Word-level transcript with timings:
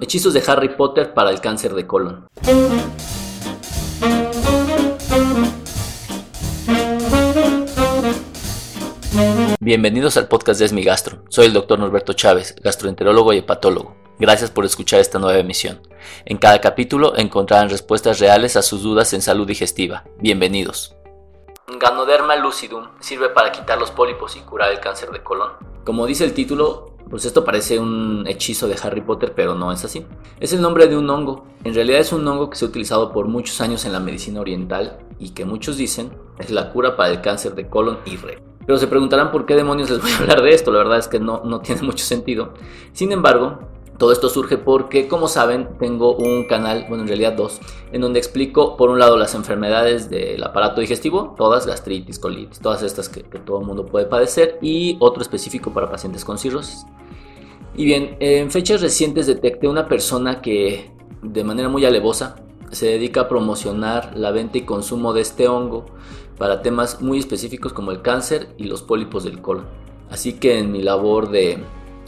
Hechizos 0.00 0.34
de 0.34 0.42
Harry 0.46 0.70
Potter 0.70 1.14
para 1.14 1.30
el 1.30 1.40
cáncer 1.40 1.74
de 1.74 1.86
colon. 1.86 2.26
Bienvenidos 9.60 10.16
al 10.16 10.28
podcast 10.28 10.58
de 10.58 10.66
Esmi 10.66 10.82
Gastro. 10.82 11.22
Soy 11.28 11.46
el 11.46 11.52
doctor 11.52 11.78
Norberto 11.78 12.12
Chávez, 12.14 12.56
gastroenterólogo 12.62 13.32
y 13.32 13.38
hepatólogo. 13.38 13.96
Gracias 14.18 14.50
por 14.50 14.64
escuchar 14.64 15.00
esta 15.00 15.18
nueva 15.18 15.38
emisión. 15.38 15.80
En 16.24 16.38
cada 16.38 16.60
capítulo 16.60 17.16
encontrarán 17.16 17.70
respuestas 17.70 18.18
reales 18.18 18.56
a 18.56 18.62
sus 18.62 18.82
dudas 18.82 19.12
en 19.12 19.22
salud 19.22 19.46
digestiva. 19.46 20.04
Bienvenidos. 20.18 20.96
Ganoderma 21.78 22.36
lucidum 22.36 22.88
sirve 23.00 23.28
para 23.28 23.52
quitar 23.52 23.78
los 23.78 23.90
pólipos 23.90 24.36
y 24.36 24.40
curar 24.40 24.72
el 24.72 24.80
cáncer 24.80 25.10
de 25.10 25.22
colon. 25.22 25.52
Como 25.84 26.06
dice 26.06 26.24
el 26.24 26.34
título, 26.34 26.91
pues 27.10 27.24
esto 27.24 27.44
parece 27.44 27.78
un 27.78 28.24
hechizo 28.26 28.68
de 28.68 28.76
Harry 28.82 29.00
Potter, 29.00 29.32
pero 29.34 29.54
no 29.54 29.72
es 29.72 29.84
así. 29.84 30.04
Es 30.40 30.52
el 30.52 30.60
nombre 30.60 30.86
de 30.86 30.96
un 30.96 31.08
hongo. 31.10 31.44
En 31.64 31.74
realidad 31.74 32.00
es 32.00 32.12
un 32.12 32.26
hongo 32.26 32.50
que 32.50 32.56
se 32.56 32.64
ha 32.64 32.68
utilizado 32.68 33.12
por 33.12 33.28
muchos 33.28 33.60
años 33.60 33.84
en 33.84 33.92
la 33.92 34.00
medicina 34.00 34.40
oriental 34.40 34.98
y 35.18 35.30
que 35.30 35.44
muchos 35.44 35.76
dicen 35.76 36.10
es 36.38 36.50
la 36.50 36.72
cura 36.72 36.96
para 36.96 37.10
el 37.10 37.20
cáncer 37.20 37.54
de 37.54 37.68
colon 37.68 37.98
y 38.06 38.16
recto. 38.16 38.42
Pero 38.66 38.78
se 38.78 38.86
preguntarán 38.86 39.32
por 39.32 39.44
qué 39.44 39.56
demonios 39.56 39.90
les 39.90 40.00
voy 40.00 40.10
a 40.12 40.18
hablar 40.18 40.42
de 40.42 40.50
esto, 40.50 40.70
la 40.70 40.78
verdad 40.78 40.98
es 40.98 41.08
que 41.08 41.18
no, 41.18 41.42
no 41.44 41.60
tiene 41.60 41.82
mucho 41.82 42.04
sentido. 42.04 42.54
Sin 42.92 43.12
embargo, 43.12 43.58
todo 44.02 44.10
esto 44.10 44.28
surge 44.28 44.58
porque, 44.58 45.06
como 45.06 45.28
saben, 45.28 45.78
tengo 45.78 46.16
un 46.16 46.48
canal, 46.48 46.86
bueno, 46.88 47.04
en 47.04 47.06
realidad 47.06 47.34
dos, 47.34 47.60
en 47.92 48.00
donde 48.00 48.18
explico, 48.18 48.76
por 48.76 48.90
un 48.90 48.98
lado, 48.98 49.16
las 49.16 49.36
enfermedades 49.36 50.10
del 50.10 50.42
aparato 50.42 50.80
digestivo, 50.80 51.36
todas, 51.38 51.68
gastritis, 51.68 52.18
colitis, 52.18 52.58
todas 52.58 52.82
estas 52.82 53.08
que, 53.08 53.22
todo 53.22 53.60
el 53.60 53.64
mundo 53.64 53.86
puede 53.86 54.06
padecer, 54.06 54.58
y 54.60 54.96
otro 54.98 55.22
específico 55.22 55.72
para 55.72 55.88
pacientes 55.88 56.24
con 56.24 56.36
cirrosis. 56.36 56.84
Y 57.76 57.84
bien, 57.84 58.16
en 58.18 58.50
fechas 58.50 58.80
recientes 58.80 59.28
detecté 59.28 59.68
una 59.68 59.86
persona 59.86 60.40
que, 60.42 60.90
de 61.22 61.44
manera 61.44 61.68
muy 61.68 61.84
alevosa, 61.84 62.34
se 62.72 62.86
dedica 62.86 63.20
a 63.20 63.28
promocionar 63.28 64.18
la 64.18 64.32
venta 64.32 64.58
y 64.58 64.62
consumo 64.62 65.12
de 65.12 65.20
este 65.20 65.46
hongo 65.46 65.86
para 66.38 66.60
temas 66.60 67.00
muy 67.02 67.20
específicos 67.20 67.72
como 67.72 67.92
el 67.92 68.02
cáncer 68.02 68.48
y 68.58 68.64
los 68.64 68.82
pólipos 68.82 69.22
del 69.22 69.40
colon. 69.40 69.66
Así 70.10 70.32
que 70.32 70.58
en 70.58 70.72
mi 70.72 70.82
labor 70.82 71.30
de 71.30 71.58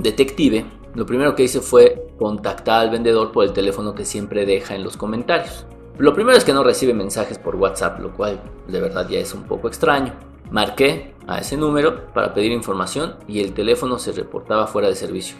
detective, 0.00 0.66
lo 0.96 1.04
primero 1.04 1.34
que 1.34 1.42
hice 1.42 1.60
fue 1.60 2.08
contactar 2.18 2.80
al 2.80 2.90
vendedor 2.90 3.30
por 3.30 3.44
el 3.44 3.52
teléfono 3.52 3.94
que 3.94 4.06
siempre 4.06 4.46
deja 4.46 4.74
en 4.74 4.82
los 4.82 4.96
comentarios. 4.96 5.66
Lo 5.98 6.14
primero 6.14 6.38
es 6.38 6.44
que 6.44 6.54
no 6.54 6.64
recibe 6.64 6.94
mensajes 6.94 7.38
por 7.38 7.56
WhatsApp, 7.56 8.00
lo 8.00 8.14
cual 8.14 8.40
de 8.66 8.80
verdad 8.80 9.06
ya 9.06 9.18
es 9.18 9.34
un 9.34 9.42
poco 9.42 9.68
extraño. 9.68 10.14
Marqué 10.50 11.14
a 11.26 11.40
ese 11.40 11.58
número 11.58 12.06
para 12.14 12.32
pedir 12.32 12.50
información 12.50 13.16
y 13.28 13.40
el 13.40 13.52
teléfono 13.52 13.98
se 13.98 14.12
reportaba 14.12 14.66
fuera 14.66 14.88
de 14.88 14.94
servicio. 14.94 15.36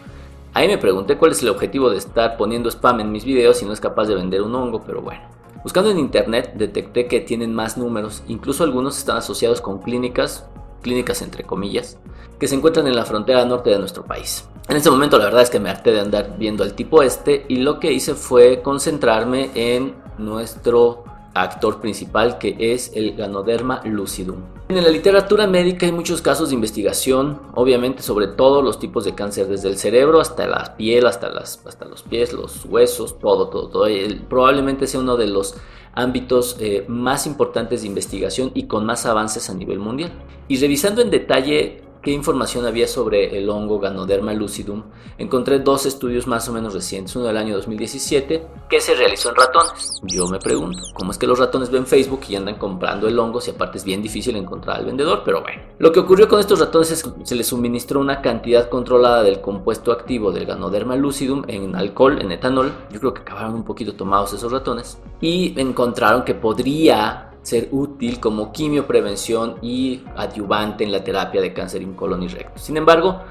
Ahí 0.53 0.67
me 0.67 0.77
pregunté 0.77 1.17
cuál 1.17 1.31
es 1.31 1.41
el 1.41 1.49
objetivo 1.49 1.89
de 1.89 1.97
estar 1.97 2.37
poniendo 2.37 2.69
spam 2.69 2.99
en 2.99 3.11
mis 3.11 3.25
videos 3.25 3.57
si 3.57 3.65
no 3.65 3.73
es 3.73 3.79
capaz 3.79 4.05
de 4.05 4.13
vender 4.13 4.43
un 4.43 4.53
hongo, 4.53 4.83
pero 4.85 5.01
bueno. 5.01 5.21
Buscando 5.63 5.89
en 5.89 5.97
internet 5.97 6.53
detecté 6.53 7.07
que 7.07 7.21
tienen 7.21 7.55
más 7.55 7.79
números, 7.79 8.21
incluso 8.27 8.63
algunos 8.63 8.95
están 8.99 9.17
asociados 9.17 9.59
con 9.61 9.79
clínicas, 9.79 10.45
clínicas 10.83 11.23
entre 11.23 11.43
comillas, 11.43 11.97
que 12.39 12.47
se 12.47 12.53
encuentran 12.53 12.85
en 12.85 12.95
la 12.95 13.05
frontera 13.05 13.43
norte 13.43 13.71
de 13.71 13.79
nuestro 13.79 14.05
país. 14.05 14.47
En 14.69 14.75
ese 14.75 14.91
momento 14.91 15.17
la 15.17 15.25
verdad 15.25 15.43
es 15.43 15.49
que 15.49 15.61
me 15.61 15.69
harté 15.69 15.93
de 15.93 16.01
andar 16.01 16.35
viendo 16.37 16.63
al 16.63 16.73
tipo 16.73 17.01
este 17.01 17.45
y 17.47 17.57
lo 17.57 17.79
que 17.79 17.93
hice 17.93 18.15
fue 18.15 18.61
concentrarme 18.61 19.49
en 19.55 19.95
nuestro 20.17 21.05
actor 21.33 21.79
principal 21.79 22.37
que 22.37 22.57
es 22.59 22.91
el 22.93 23.15
Ganoderma 23.15 23.81
lucidum. 23.85 24.41
En 24.67 24.83
la 24.83 24.89
literatura 24.89 25.47
médica 25.47 25.85
hay 25.85 25.93
muchos 25.93 26.21
casos 26.21 26.49
de 26.49 26.55
investigación, 26.55 27.39
obviamente 27.55 28.03
sobre 28.03 28.27
todos 28.27 28.61
los 28.61 28.77
tipos 28.77 29.05
de 29.05 29.15
cáncer, 29.15 29.47
desde 29.47 29.69
el 29.69 29.77
cerebro 29.77 30.19
hasta 30.19 30.45
la 30.47 30.75
piel, 30.75 31.07
hasta, 31.07 31.29
las, 31.29 31.65
hasta 31.65 31.85
los 31.85 32.03
pies, 32.03 32.33
los 32.33 32.65
huesos, 32.65 33.19
todo, 33.19 33.47
todo, 33.47 33.69
todo. 33.69 33.87
probablemente 34.27 34.85
sea 34.85 34.99
uno 34.99 35.15
de 35.15 35.27
los 35.27 35.55
ámbitos 35.93 36.57
eh, 36.59 36.83
más 36.89 37.25
importantes 37.25 37.81
de 37.81 37.87
investigación 37.87 38.51
y 38.53 38.67
con 38.67 38.85
más 38.85 39.05
avances 39.05 39.49
a 39.49 39.53
nivel 39.53 39.79
mundial. 39.79 40.11
Y 40.49 40.57
revisando 40.57 41.01
en 41.01 41.09
detalle 41.09 41.86
qué 42.07 42.13
información 42.13 42.65
había 42.65 42.87
sobre 42.87 43.37
el 43.37 43.49
hongo 43.49 43.79
Ganoderma 43.79 44.31
lucidum, 44.33 44.83
encontré 45.17 45.59
dos 45.59 45.85
estudios 45.85 46.25
más 46.25 46.47
o 46.47 46.53
menos 46.53 46.73
recientes, 46.73 47.13
uno 47.17 47.25
del 47.25 47.35
año 47.35 47.53
2017 47.55 48.47
que 48.69 48.79
se 48.79 48.95
realizó 48.95 49.27
en 49.27 49.35
ratones. 49.35 49.99
Yo 50.03 50.25
me 50.29 50.39
pregunto, 50.39 50.79
¿cómo 50.93 51.11
es 51.11 51.17
que 51.17 51.27
los 51.27 51.37
ratones 51.37 51.69
ven 51.69 51.85
Facebook 51.85 52.21
y 52.29 52.37
andan 52.37 52.55
comprando 52.55 53.09
el 53.09 53.19
hongo 53.19 53.41
si 53.41 53.51
aparte 53.51 53.77
es 53.77 53.83
bien 53.83 54.01
difícil 54.01 54.37
encontrar 54.37 54.77
al 54.77 54.85
vendedor? 54.85 55.23
Pero 55.25 55.41
bueno, 55.41 55.61
lo 55.79 55.91
que 55.91 55.99
ocurrió 55.99 56.29
con 56.29 56.39
estos 56.39 56.61
ratones 56.61 56.91
es 56.91 57.03
que 57.03 57.09
se 57.25 57.35
les 57.35 57.47
suministró 57.47 57.99
una 57.99 58.21
cantidad 58.21 58.69
controlada 58.69 59.21
del 59.23 59.41
compuesto 59.41 59.91
activo 59.91 60.31
del 60.31 60.45
Ganoderma 60.45 60.95
lucidum 60.95 61.43
en 61.49 61.75
alcohol, 61.75 62.21
en 62.21 62.31
etanol, 62.31 62.71
yo 62.89 63.01
creo 63.01 63.13
que 63.13 63.21
acabaron 63.23 63.53
un 63.53 63.65
poquito 63.65 63.95
tomados 63.95 64.31
esos 64.31 64.53
ratones, 64.53 64.97
y 65.19 65.59
encontraron 65.59 66.23
que 66.23 66.35
podría 66.35 67.26
ser 67.47 67.69
útil 67.71 68.19
como 68.19 68.51
quimioprevención 68.51 69.55
y 69.61 70.01
adyuvante 70.17 70.83
en 70.83 70.91
la 70.91 71.01
terapia 71.05 71.39
de 71.39 71.53
cáncer 71.53 71.81
en 71.81 71.93
colon 71.93 72.21
y 72.23 72.27
recto. 72.27 72.59
Sin 72.59 72.75
embargo, 72.75 73.21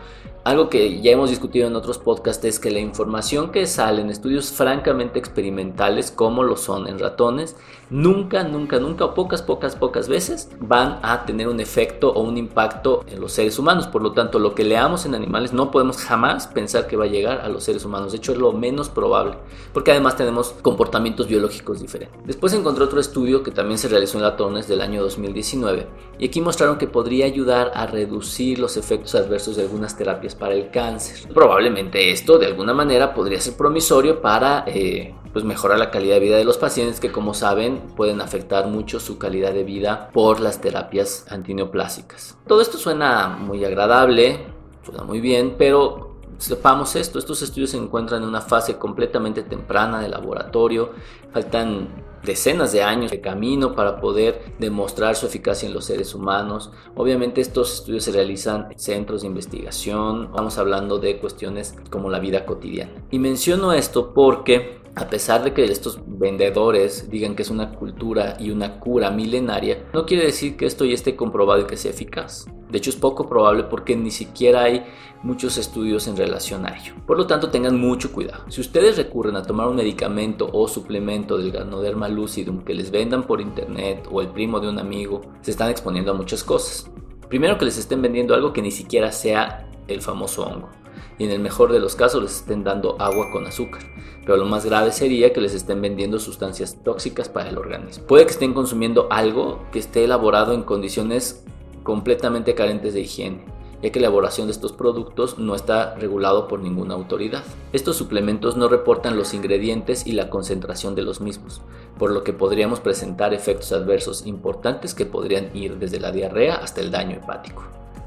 algo 0.46 0.70
que 0.70 1.00
ya 1.00 1.10
hemos 1.10 1.30
discutido 1.30 1.66
en 1.66 1.74
otros 1.74 1.98
podcasts 1.98 2.44
es 2.44 2.60
que 2.60 2.70
la 2.70 2.78
información 2.78 3.50
que 3.50 3.66
sale 3.66 4.00
en 4.00 4.10
estudios 4.10 4.52
francamente 4.52 5.18
experimentales, 5.18 6.12
como 6.12 6.44
lo 6.44 6.56
son 6.56 6.86
en 6.86 7.00
ratones, 7.00 7.56
nunca, 7.90 8.44
nunca, 8.44 8.78
nunca, 8.78 9.06
o 9.06 9.14
pocas, 9.14 9.42
pocas, 9.42 9.74
pocas 9.74 10.08
veces 10.08 10.48
van 10.60 11.00
a 11.02 11.24
tener 11.24 11.48
un 11.48 11.58
efecto 11.58 12.12
o 12.12 12.20
un 12.20 12.36
impacto 12.36 13.04
en 13.08 13.20
los 13.20 13.32
seres 13.32 13.58
humanos. 13.58 13.88
Por 13.88 14.02
lo 14.02 14.12
tanto, 14.12 14.38
lo 14.38 14.54
que 14.54 14.62
leamos 14.62 15.04
en 15.04 15.16
animales 15.16 15.52
no 15.52 15.72
podemos 15.72 15.96
jamás 15.96 16.46
pensar 16.46 16.86
que 16.86 16.96
va 16.96 17.06
a 17.06 17.08
llegar 17.08 17.40
a 17.40 17.48
los 17.48 17.64
seres 17.64 17.84
humanos. 17.84 18.12
De 18.12 18.18
hecho, 18.18 18.30
es 18.30 18.38
lo 18.38 18.52
menos 18.52 18.88
probable, 18.88 19.34
porque 19.72 19.90
además 19.90 20.16
tenemos 20.16 20.54
comportamientos 20.62 21.26
biológicos 21.26 21.80
diferentes. 21.80 22.24
Después 22.24 22.52
encontré 22.52 22.84
otro 22.84 23.00
estudio 23.00 23.42
que 23.42 23.50
también 23.50 23.78
se 23.78 23.88
realizó 23.88 24.18
en 24.18 24.22
ratones 24.22 24.68
del 24.68 24.80
año 24.80 25.02
2019, 25.02 25.88
y 26.20 26.26
aquí 26.26 26.40
mostraron 26.40 26.78
que 26.78 26.86
podría 26.86 27.26
ayudar 27.26 27.72
a 27.74 27.88
reducir 27.88 28.60
los 28.60 28.76
efectos 28.76 29.16
adversos 29.16 29.56
de 29.56 29.62
algunas 29.62 29.96
terapias 29.96 30.35
para 30.38 30.54
el 30.54 30.70
cáncer. 30.70 31.32
Probablemente 31.32 32.10
esto 32.10 32.38
de 32.38 32.46
alguna 32.46 32.74
manera 32.74 33.14
podría 33.14 33.40
ser 33.40 33.56
promisorio 33.56 34.20
para 34.20 34.64
eh, 34.66 35.14
pues 35.32 35.44
mejorar 35.44 35.78
la 35.78 35.90
calidad 35.90 36.14
de 36.14 36.20
vida 36.20 36.36
de 36.36 36.44
los 36.44 36.58
pacientes 36.58 37.00
que 37.00 37.12
como 37.12 37.34
saben 37.34 37.82
pueden 37.96 38.20
afectar 38.20 38.68
mucho 38.68 39.00
su 39.00 39.18
calidad 39.18 39.52
de 39.52 39.64
vida 39.64 40.10
por 40.12 40.40
las 40.40 40.60
terapias 40.60 41.26
antineoplásicas. 41.30 42.38
Todo 42.46 42.60
esto 42.60 42.78
suena 42.78 43.28
muy 43.28 43.64
agradable, 43.64 44.46
suena 44.84 45.02
muy 45.02 45.20
bien, 45.20 45.56
pero 45.58 46.05
sepamos 46.38 46.96
esto, 46.96 47.18
estos 47.18 47.42
estudios 47.42 47.70
se 47.70 47.76
encuentran 47.76 48.22
en 48.22 48.28
una 48.28 48.40
fase 48.40 48.76
completamente 48.76 49.42
temprana 49.42 50.00
de 50.00 50.08
laboratorio, 50.08 50.90
faltan 51.32 51.88
decenas 52.24 52.72
de 52.72 52.82
años 52.82 53.10
de 53.10 53.20
camino 53.20 53.74
para 53.74 54.00
poder 54.00 54.54
demostrar 54.58 55.14
su 55.16 55.26
eficacia 55.26 55.68
en 55.68 55.74
los 55.74 55.84
seres 55.84 56.14
humanos. 56.14 56.70
Obviamente 56.94 57.40
estos 57.40 57.74
estudios 57.74 58.04
se 58.04 58.12
realizan 58.12 58.72
en 58.72 58.78
centros 58.78 59.22
de 59.22 59.28
investigación, 59.28 60.30
vamos 60.32 60.58
hablando 60.58 60.98
de 60.98 61.18
cuestiones 61.18 61.74
como 61.90 62.10
la 62.10 62.18
vida 62.18 62.44
cotidiana. 62.44 62.92
Y 63.10 63.18
menciono 63.18 63.72
esto 63.72 64.12
porque 64.12 64.80
a 64.96 65.10
pesar 65.10 65.44
de 65.44 65.52
que 65.52 65.62
estos 65.64 66.00
vendedores 66.06 67.10
digan 67.10 67.36
que 67.36 67.42
es 67.42 67.50
una 67.50 67.72
cultura 67.72 68.38
y 68.40 68.50
una 68.50 68.80
cura 68.80 69.10
milenaria, 69.10 69.84
no 69.92 70.06
quiere 70.06 70.24
decir 70.24 70.56
que 70.56 70.64
esto 70.64 70.86
ya 70.86 70.94
esté 70.94 71.14
comprobado 71.14 71.60
y 71.60 71.66
que 71.66 71.76
sea 71.76 71.90
eficaz. 71.90 72.46
De 72.70 72.78
hecho 72.78 72.88
es 72.88 72.96
poco 72.96 73.28
probable 73.28 73.64
porque 73.64 73.94
ni 73.94 74.10
siquiera 74.10 74.62
hay 74.62 74.86
muchos 75.22 75.58
estudios 75.58 76.08
en 76.08 76.16
relación 76.16 76.64
a 76.64 76.74
ello. 76.78 76.94
Por 77.06 77.18
lo 77.18 77.26
tanto 77.26 77.50
tengan 77.50 77.78
mucho 77.78 78.10
cuidado. 78.10 78.44
Si 78.48 78.62
ustedes 78.62 78.96
recurren 78.96 79.36
a 79.36 79.42
tomar 79.42 79.68
un 79.68 79.76
medicamento 79.76 80.48
o 80.50 80.66
suplemento 80.66 81.36
del 81.36 81.52
Ganoderma 81.52 82.08
lucidum 82.08 82.64
que 82.64 82.72
les 82.72 82.90
vendan 82.90 83.24
por 83.24 83.42
internet 83.42 84.08
o 84.10 84.22
el 84.22 84.28
primo 84.28 84.60
de 84.60 84.70
un 84.70 84.78
amigo, 84.78 85.20
se 85.42 85.50
están 85.50 85.70
exponiendo 85.70 86.12
a 86.12 86.14
muchas 86.14 86.42
cosas. 86.42 86.90
Primero 87.28 87.58
que 87.58 87.66
les 87.66 87.76
estén 87.76 88.00
vendiendo 88.00 88.34
algo 88.34 88.54
que 88.54 88.62
ni 88.62 88.70
siquiera 88.70 89.12
sea 89.12 89.68
el 89.88 90.00
famoso 90.00 90.46
hongo 90.46 90.70
y 91.18 91.24
en 91.24 91.30
el 91.30 91.40
mejor 91.40 91.72
de 91.72 91.80
los 91.80 91.96
casos 91.96 92.22
les 92.22 92.36
estén 92.36 92.64
dando 92.64 92.96
agua 93.00 93.30
con 93.32 93.46
azúcar. 93.46 93.82
Pero 94.24 94.38
lo 94.38 94.44
más 94.44 94.64
grave 94.66 94.92
sería 94.92 95.32
que 95.32 95.40
les 95.40 95.54
estén 95.54 95.80
vendiendo 95.80 96.18
sustancias 96.18 96.82
tóxicas 96.82 97.28
para 97.28 97.48
el 97.48 97.58
organismo. 97.58 98.06
Puede 98.06 98.26
que 98.26 98.32
estén 98.32 98.54
consumiendo 98.54 99.06
algo 99.10 99.60
que 99.72 99.78
esté 99.78 100.04
elaborado 100.04 100.52
en 100.52 100.62
condiciones 100.62 101.44
completamente 101.82 102.54
carentes 102.56 102.94
de 102.94 103.00
higiene, 103.02 103.44
ya 103.82 103.90
que 103.90 104.00
la 104.00 104.08
elaboración 104.08 104.48
de 104.48 104.52
estos 104.52 104.72
productos 104.72 105.38
no 105.38 105.54
está 105.54 105.94
regulado 105.94 106.48
por 106.48 106.58
ninguna 106.58 106.94
autoridad. 106.94 107.44
Estos 107.72 107.96
suplementos 107.96 108.56
no 108.56 108.68
reportan 108.68 109.16
los 109.16 109.34
ingredientes 109.34 110.06
y 110.06 110.12
la 110.12 110.28
concentración 110.28 110.96
de 110.96 111.02
los 111.02 111.20
mismos, 111.20 111.62
por 111.96 112.10
lo 112.10 112.24
que 112.24 112.32
podríamos 112.32 112.80
presentar 112.80 113.32
efectos 113.32 113.70
adversos 113.72 114.26
importantes 114.26 114.94
que 114.94 115.06
podrían 115.06 115.56
ir 115.56 115.78
desde 115.78 116.00
la 116.00 116.10
diarrea 116.10 116.56
hasta 116.56 116.80
el 116.80 116.90
daño 116.90 117.16
hepático. 117.16 117.62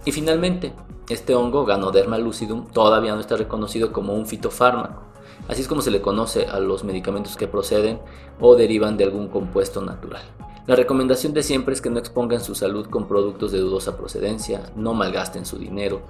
Y 0.05 0.11
finalmente, 0.11 0.73
este 1.09 1.33
hongo 1.35 1.65
Ganoderma 1.65 2.17
lucidum 2.17 2.67
todavía 2.71 3.13
no 3.15 3.19
está 3.19 3.35
reconocido 3.35 3.91
como 3.91 4.13
un 4.13 4.27
fitofármaco, 4.27 5.01
así 5.47 5.61
es 5.61 5.67
como 5.67 5.81
se 5.81 5.91
le 5.91 6.01
conoce 6.01 6.45
a 6.45 6.59
los 6.59 6.83
medicamentos 6.83 7.35
que 7.35 7.47
proceden 7.47 7.99
o 8.39 8.55
derivan 8.55 8.95
de 8.95 9.05
algún 9.05 9.27
compuesto 9.27 9.81
natural. 9.81 10.23
La 10.67 10.75
recomendación 10.75 11.33
de 11.33 11.41
siempre 11.41 11.73
es 11.73 11.81
que 11.81 11.89
no 11.89 11.97
expongan 11.97 12.41
su 12.41 12.53
salud 12.53 12.87
con 12.87 13.07
productos 13.07 13.51
de 13.51 13.57
dudosa 13.57 13.97
procedencia, 13.97 14.71
no 14.75 14.93
malgasten 14.93 15.45
su 15.45 15.57
dinero 15.57 16.03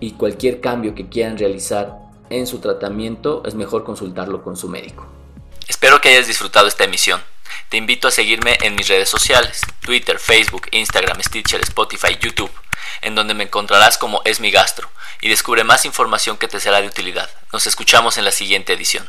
y 0.00 0.12
cualquier 0.12 0.62
cambio 0.62 0.94
que 0.94 1.08
quieran 1.10 1.36
realizar 1.36 1.98
en 2.30 2.46
su 2.46 2.58
tratamiento, 2.58 3.42
es 3.44 3.54
mejor 3.54 3.84
consultarlo 3.84 4.42
con 4.42 4.56
su 4.56 4.68
médico. 4.68 5.06
Espero 5.68 6.00
que 6.00 6.08
hayas 6.08 6.26
disfrutado 6.26 6.66
esta 6.66 6.84
emisión. 6.84 7.20
Te 7.68 7.76
invito 7.76 8.08
a 8.08 8.10
seguirme 8.10 8.56
en 8.62 8.74
mis 8.74 8.88
redes 8.88 9.08
sociales, 9.08 9.60
Twitter, 9.80 10.18
Facebook, 10.18 10.62
Instagram, 10.72 11.20
Stitcher, 11.22 11.60
Spotify, 11.60 12.16
YouTube, 12.20 12.50
en 13.02 13.14
donde 13.14 13.34
me 13.34 13.44
encontrarás 13.44 13.98
como 13.98 14.22
Es 14.24 14.40
mi 14.40 14.50
gastro 14.50 14.90
y 15.20 15.28
descubre 15.28 15.64
más 15.64 15.84
información 15.84 16.36
que 16.36 16.48
te 16.48 16.60
será 16.60 16.80
de 16.80 16.88
utilidad. 16.88 17.30
Nos 17.52 17.66
escuchamos 17.66 18.18
en 18.18 18.24
la 18.24 18.32
siguiente 18.32 18.72
edición. 18.72 19.08